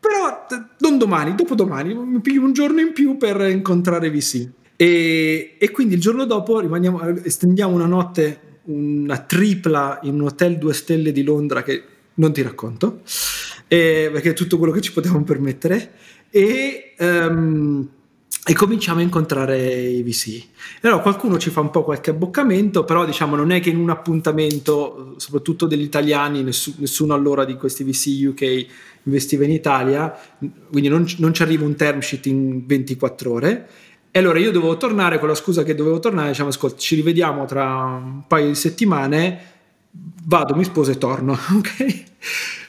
[0.00, 0.46] Però
[0.78, 4.48] non domani, dopodomani, mi piglio un giorno in più per incontrare VC.
[4.76, 6.62] E, e quindi il giorno dopo
[7.22, 11.84] estendiamo una notte, una tripla in un hotel due stelle di Londra che
[12.14, 13.02] non ti racconto
[13.68, 15.92] eh, perché è tutto quello che ci potevamo permettere,
[16.30, 17.88] e, um,
[18.44, 20.42] e cominciamo a incontrare i VC.
[20.82, 23.90] Allora qualcuno ci fa un po' qualche abboccamento, però diciamo non è che in un
[23.90, 28.66] appuntamento, soprattutto degli italiani, nessuno, nessuno allora di questi VC UK
[29.04, 30.16] investiva in Italia,
[30.70, 33.68] quindi non, non ci arriva un term sheet in 24 ore.
[34.10, 37.44] E allora io dovevo tornare con la scusa che dovevo tornare, diciamo ascolta, ci rivediamo
[37.44, 39.40] tra un paio di settimane,
[40.24, 42.04] vado, mi sposo e torno, ok?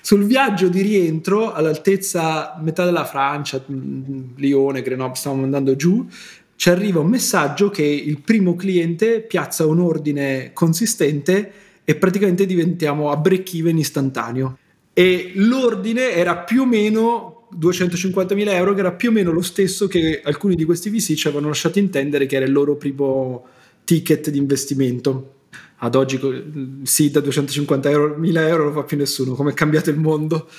[0.09, 3.63] Sul viaggio di rientro all'altezza metà della Francia,
[4.37, 6.03] Lione, Grenoble, stavamo andando giù,
[6.55, 11.51] ci arriva un messaggio che il primo cliente piazza un ordine consistente
[11.83, 14.57] e praticamente diventiamo a break even istantaneo.
[14.93, 19.85] E l'ordine era più o meno 250.000 euro, che era più o meno lo stesso
[19.85, 23.45] che alcuni di questi VC ci avevano lasciato intendere che era il loro primo
[23.83, 25.33] ticket di investimento
[25.79, 26.19] ad oggi
[26.83, 30.49] sì da 250 euro, 1000 euro lo fa più nessuno, come è cambiato il mondo,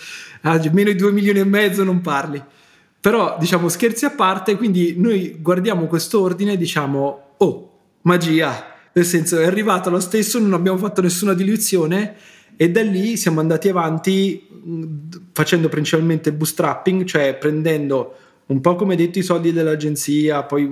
[0.43, 2.43] ah, meno di 2 milioni e mezzo non parli.
[3.01, 9.05] Però diciamo scherzi a parte, quindi noi guardiamo questo ordine e diciamo oh, magia, nel
[9.05, 12.15] senso è arrivato lo stesso, non abbiamo fatto nessuna diluizione
[12.57, 14.47] e da lì siamo andati avanti
[15.33, 18.15] facendo principalmente bootstrapping, cioè prendendo
[18.47, 20.69] un po' come detto i soldi dell'agenzia, poi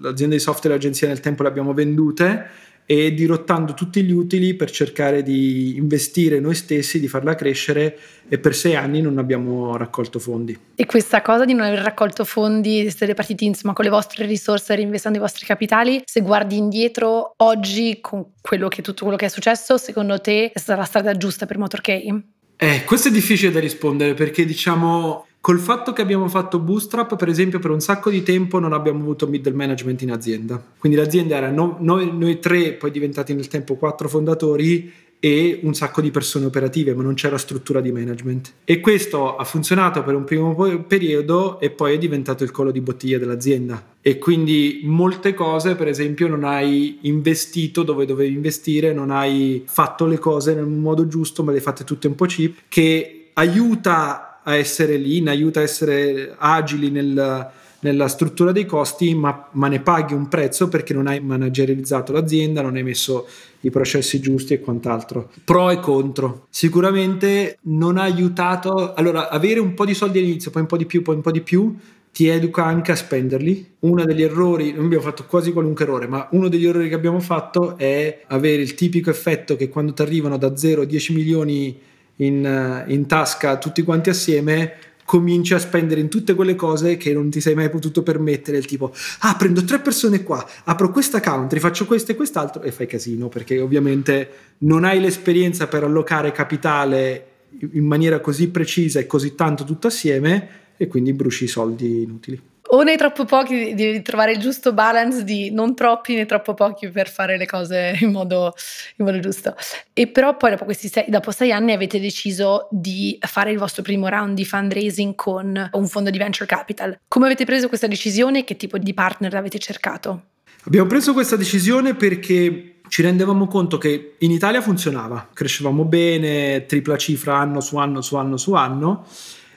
[0.00, 2.46] l'azienda di software e l'agenzia nel tempo le abbiamo vendute
[2.86, 8.38] e dirottando tutti gli utili per cercare di investire noi stessi, di farla crescere e
[8.38, 10.58] per sei anni non abbiamo raccolto fondi.
[10.74, 14.74] E questa cosa di non aver raccolto fondi, siete partiti insomma con le vostre risorse,
[14.74, 19.30] reinvestendo i vostri capitali, se guardi indietro oggi con quello che, tutto quello che è
[19.30, 22.22] successo, secondo te è stata la strada giusta per Motorkey?
[22.56, 27.28] Eh, questo è difficile da rispondere perché diciamo Col fatto che abbiamo fatto Bootstrap, per
[27.28, 30.58] esempio, per un sacco di tempo non abbiamo avuto middle management in azienda.
[30.78, 35.74] Quindi l'azienda era no, noi, noi, tre, poi diventati nel tempo quattro fondatori e un
[35.74, 38.52] sacco di persone operative, ma non c'era struttura di management.
[38.64, 40.54] E questo ha funzionato per un primo
[40.88, 43.96] periodo e poi è diventato il collo di bottiglia dell'azienda.
[44.00, 50.06] E quindi molte cose, per esempio, non hai investito dove dovevi investire, non hai fatto
[50.06, 54.30] le cose nel modo giusto, ma le hai fatte tutte un po' cheap, che aiuta
[54.44, 59.80] a essere lean, aiuta a essere agili nel, nella struttura dei costi, ma, ma, ne
[59.80, 63.26] paghi un prezzo perché non hai managerializzato l'azienda, non hai messo
[63.60, 65.30] i processi giusti e quant'altro.
[65.44, 66.46] Pro e contro.
[66.48, 68.94] Sicuramente non ha aiutato.
[68.94, 71.30] Allora, avere un po' di soldi all'inizio, poi un po' di più, poi un po'
[71.30, 71.74] di più,
[72.10, 73.72] ti educa anche a spenderli.
[73.80, 77.20] Uno degli errori, non abbiamo fatto quasi qualunque errore, ma uno degli errori che abbiamo
[77.20, 81.78] fatto è avere il tipico effetto che quando ti arrivano da 0 a 10 milioni
[82.16, 84.72] in, eh, in tasca tutti quanti assieme
[85.04, 88.64] cominci a spendere in tutte quelle cose che non ti sei mai potuto permettere, il
[88.64, 92.86] tipo, ah, prendo tre persone qua, apro questa country, faccio questo e quest'altro e fai
[92.86, 97.26] casino perché ovviamente non hai l'esperienza per allocare capitale
[97.72, 102.82] in maniera così precisa e così tanto tutto assieme e quindi bruci soldi inutili o
[102.82, 107.10] nei troppo pochi devi trovare il giusto balance di non troppi né troppo pochi per
[107.10, 108.54] fare le cose in modo,
[108.96, 109.54] in modo giusto.
[109.92, 113.82] E però poi dopo, questi sei, dopo sei anni avete deciso di fare il vostro
[113.82, 116.98] primo round di fundraising con un fondo di venture capital.
[117.06, 120.22] Come avete preso questa decisione e che tipo di partner avete cercato?
[120.64, 126.96] Abbiamo preso questa decisione perché ci rendevamo conto che in Italia funzionava, crescevamo bene, tripla
[126.96, 129.06] cifra anno su anno su anno su anno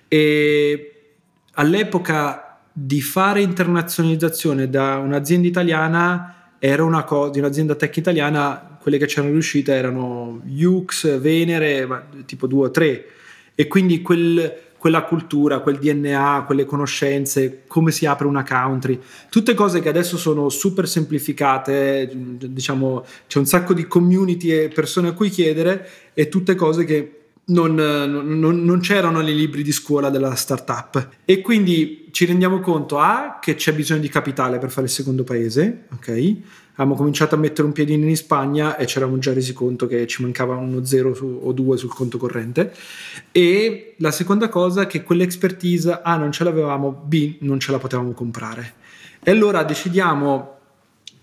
[0.08, 0.92] e
[1.54, 2.47] all'epoca
[2.80, 9.08] di fare internazionalizzazione da un'azienda italiana era una cosa, di un'azienda tech italiana, quelle che
[9.08, 11.88] c'erano riuscite erano Ux, Venere,
[12.28, 13.06] tipo due o tre.
[13.56, 19.00] E quindi quel, quella cultura, quel DNA, quelle conoscenze, come si apre una country,
[19.32, 25.08] tutte cose che adesso sono super semplificate, diciamo c'è un sacco di community e persone
[25.08, 27.17] a cui chiedere e tutte cose che
[27.50, 31.10] non, non, non, c'erano nei libri di scuola della startup.
[31.24, 35.24] E quindi ci rendiamo conto A che c'è bisogno di capitale per fare il secondo
[35.24, 36.36] paese, ok?
[36.72, 40.06] Abbiamo cominciato a mettere un piedino in Spagna e ci eravamo già resi conto che
[40.06, 42.74] ci mancava uno zero su, o due sul conto corrente.
[43.32, 47.80] E la seconda cosa è che quell'expertise A non ce l'avevamo, B non ce la
[47.80, 48.74] potevamo comprare.
[49.24, 50.57] E allora decidiamo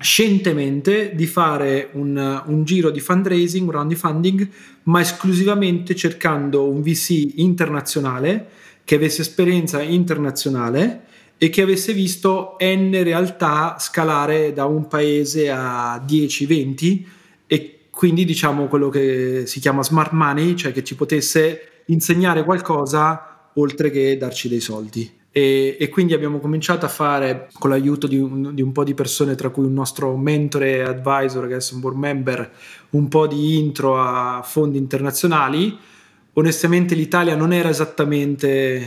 [0.04, 4.48] scientemente di fare un, un, giro di fundraising, un round di funding,
[4.82, 8.48] ma esclusivamente cercando un VC internazionale
[8.84, 11.04] che avesse esperienza internazionale
[11.38, 17.02] e che avesse visto N realtà scalare da un paese a 10-20
[17.46, 23.50] e quindi diciamo quello che si chiama smart money, cioè che ci potesse insegnare qualcosa
[23.54, 25.10] oltre che darci dei soldi.
[25.36, 28.94] E, e, quindi abbiamo cominciato a fare con l'aiuto di un, di un, po' di
[28.94, 32.52] persone, tra cui un nostro mentore e advisor, che è un board member,
[32.90, 35.76] un po' di intro a fondi internazionali.
[36.34, 38.86] Onestamente l'Italia non era esattamente eh,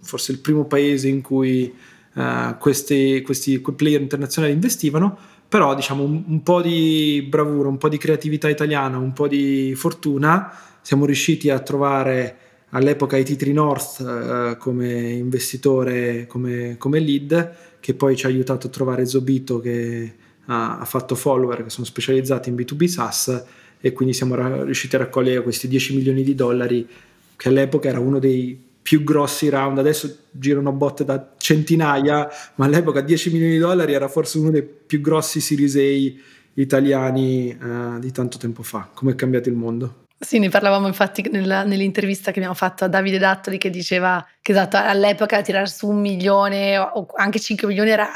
[0.00, 1.70] forse il primo paese in cui
[2.14, 7.90] eh, questi, questi player internazionali investivano, però diciamo un, un po' di bravura, un po'
[7.90, 12.45] di creatività italiana, un po' di fortuna, siamo riusciti a trovare
[12.76, 18.70] all'epoca IT3 North eh, come investitore, come, come, lead, che poi ci ha aiutato a
[18.70, 20.14] trovare Zobito che
[20.46, 23.44] ha, ha, fatto follower che sono specializzati in B2B SaaS
[23.80, 26.86] e quindi siamo ra- riusciti a raccogliere questi 10 milioni di dollari
[27.36, 33.00] che all'epoca era uno dei più grossi round, adesso girano botte da centinaia, ma all'epoca
[33.00, 36.22] 10 milioni di dollari era forse uno dei più grossi Series A
[36.54, 38.88] italiani eh, di tanto tempo fa.
[38.94, 40.05] Come è cambiato il mondo?
[40.18, 44.52] Sì, ne parlavamo infatti nella, nell'intervista che abbiamo fatto a Davide Dattoli che diceva che
[44.52, 48.10] esatto, all'epoca tirare su un milione o anche 5 milioni era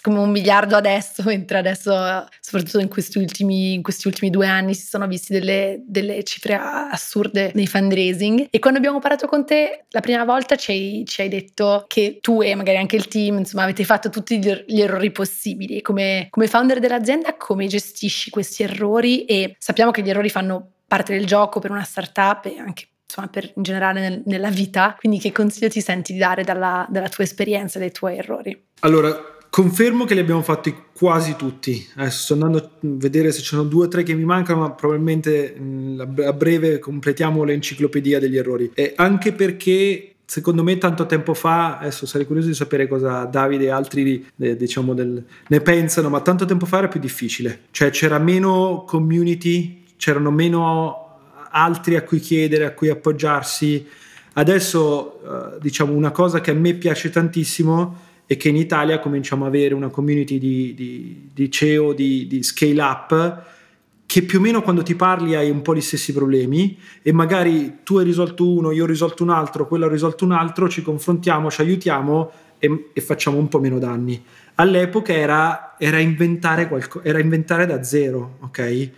[0.00, 1.92] come un miliardo adesso, mentre adesso,
[2.40, 6.58] soprattutto in questi ultimi, in questi ultimi due anni, si sono visti delle, delle, cifre
[6.60, 8.46] assurde nei fundraising.
[8.50, 12.18] E quando abbiamo parlato con te la prima volta ci hai, ci hai, detto che
[12.20, 15.82] tu e magari anche il team, insomma, avete fatto tutti gli, er-, errori possibili.
[15.82, 19.24] Come, come founder dell'azienda, come gestisci questi errori?
[19.24, 23.28] E sappiamo che gli errori fanno parte del gioco per una startup e anche insomma,
[23.28, 24.94] per, in generale nel, nella vita.
[24.98, 28.62] Quindi che consiglio ti senti di dare dalla, dalla tua esperienza e dai tuoi errori?
[28.80, 31.86] Allora, Confermo che li abbiamo fatti quasi tutti.
[31.96, 34.70] Adesso sto andando a vedere se ci sono due o tre che mi mancano, ma
[34.70, 35.54] probabilmente
[36.24, 38.70] a breve completiamo l'enciclopedia degli errori.
[38.72, 43.64] E anche perché secondo me tanto tempo fa, adesso sarei curioso di sapere cosa Davide
[43.64, 47.64] e altri eh, diciamo del, ne pensano, ma tanto tempo fa era più difficile.
[47.72, 53.86] Cioè c'era meno community c'erano meno altri a cui chiedere, a cui appoggiarsi.
[54.32, 59.44] Adesso, eh, diciamo, una cosa che a me piace tantissimo è che in Italia cominciamo
[59.44, 63.42] ad avere una community di, di, di CEO, di, di scale up,
[64.04, 67.78] che più o meno quando ti parli hai un po' gli stessi problemi e magari
[67.84, 70.82] tu hai risolto uno, io ho risolto un altro, quello ha risolto un altro, ci
[70.82, 74.20] confrontiamo, ci aiutiamo e, e facciamo un po' meno danni.
[74.56, 78.90] All'epoca era, era, inventare, qualco, era inventare da zero, ok?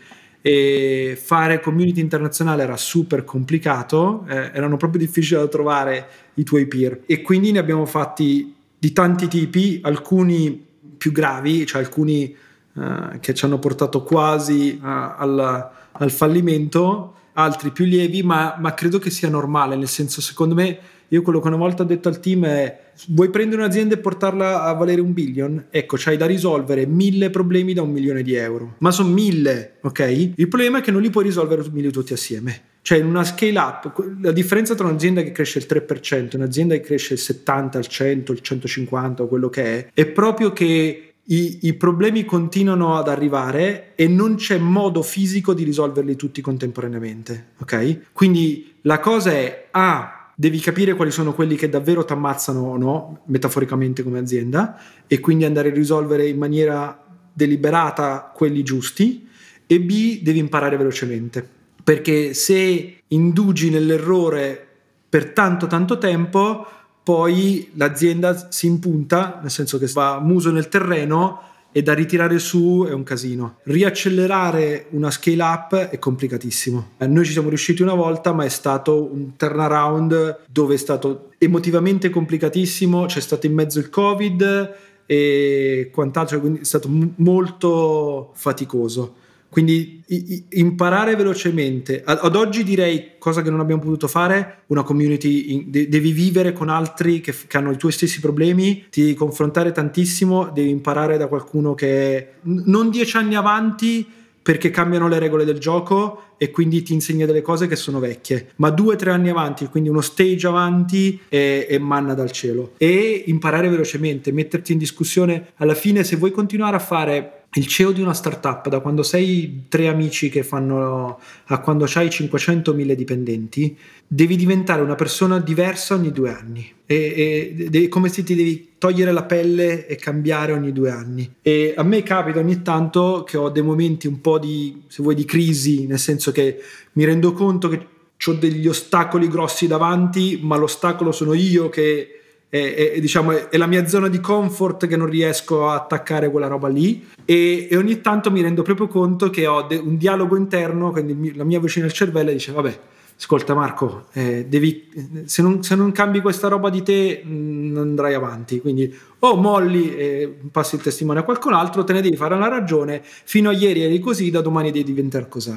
[0.47, 6.67] E fare community internazionale era super complicato, eh, erano proprio difficili da trovare i tuoi
[6.67, 7.01] peer.
[7.07, 10.63] E quindi ne abbiamo fatti di tanti tipi, alcuni
[10.99, 12.37] più gravi, cioè alcuni
[12.75, 18.75] eh, che ci hanno portato quasi a, al, al, fallimento, altri più lievi, ma, ma
[18.75, 22.09] credo che sia normale, nel senso secondo me io quello che una volta ho detto
[22.09, 25.67] al team è vuoi prendere un'azienda e portarla a valere un billion?
[25.71, 28.77] Ecco, c'hai da risolvere mille problemi da un milione di euro.
[28.79, 30.33] Ma sono mille, ok?
[30.37, 32.73] Il problema è che non li puoi risolvere mille tutti assieme.
[32.83, 36.75] Cioè in una scale up, la differenza tra un'azienda che cresce il 3% e un'azienda
[36.75, 41.14] che cresce il 70, il 100, il 150 o quello che è, è proprio che
[41.27, 47.53] i, i, problemi continuano ad arrivare e non c'è modo fisico di risolverli tutti contemporaneamente,
[47.61, 48.13] ok?
[48.13, 52.77] Quindi la cosa è, ah, devi capire quali sono quelli che davvero ti ammazzano o
[52.77, 59.27] no, metaforicamente come azienda, e quindi andare a risolvere in maniera deliberata quelli giusti,
[59.67, 61.47] e B, devi imparare velocemente.
[61.83, 64.67] Perché se indugi nell'errore
[65.09, 66.67] per tanto tanto tempo,
[67.05, 72.87] poi l'azienda si impunta, nel senso che va muso nel terreno e da ritirare su
[72.89, 73.59] è un casino.
[73.65, 76.93] Riaccelerare una scale up è complicatissimo.
[76.99, 81.33] Eh, noi ci siamo riusciti una volta, ma è stato un turnaround dove è stato
[81.37, 84.75] emotivamente complicatissimo, c'è stato in mezzo il Covid
[85.05, 89.17] e quant'altro, quindi è stato molto faticoso.
[89.55, 92.03] Quindi i, imparare velocemente.
[92.05, 96.11] Ad, ad, oggi direi cosa che non abbiamo potuto fare, una community, in, de, devi
[96.11, 100.71] vivere con altri che, che, hanno i tuoi stessi problemi, ti devi confrontare tantissimo, devi
[100.71, 104.05] imparare da qualcuno che è non dieci anni avanti
[104.43, 108.49] perché cambiano le regole del gioco e quindi ti insegna delle cose che sono vecchie,
[108.57, 112.73] ma due o tre anni avanti, quindi uno stage avanti è, è manna dal cielo.
[112.77, 115.53] E imparare velocemente, metterti in discussione.
[115.59, 119.65] Alla fine, se vuoi continuare a fare il CEO di una startup, da quando sei
[119.69, 123.77] tre amici che fanno a quando hai 500.000 dipendenti,
[124.07, 126.73] devi diventare una persona diversa ogni due anni.
[126.85, 131.37] È come se ti devi togliere la pelle e cambiare ogni due anni.
[131.43, 135.15] E a me capita ogni tanto che ho dei momenti un po' di, se vuoi,
[135.15, 136.61] di crisi, nel senso che
[136.93, 137.87] mi rendo conto che
[138.27, 142.21] ho degli ostacoli grossi davanti, ma l'ostacolo sono io che
[142.55, 146.47] è, è, diciamo, è, la mia zona di comfort che non riesco a attaccare quella
[146.47, 147.05] roba lì.
[147.25, 151.35] E, e ogni tanto mi rendo proprio conto che ho de- un dialogo interno, quindi
[151.35, 152.79] la mia vicina al cervello dice vabbè,
[153.19, 154.89] ascolta Marco, eh, devi,
[155.25, 159.35] se, non, se, non, cambi questa roba di te non mm, andrai avanti, quindi o
[159.35, 163.51] molli e passi il testimone a qualcun altro, te ne devi fare una ragione, fino
[163.51, 165.53] a ieri eri così, da domani devi diventare così.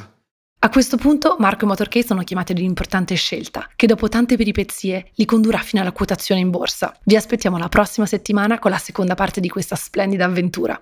[0.59, 5.11] A questo punto Marco e Motorcade sono chiamati ad un'importante scelta, che dopo tante peripezie
[5.13, 6.97] li condurrà fino alla quotazione in borsa.
[7.03, 10.81] Vi aspettiamo la prossima settimana con la seconda parte di questa splendida avventura.